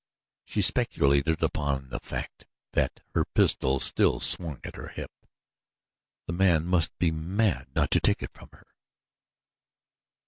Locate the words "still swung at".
3.79-4.75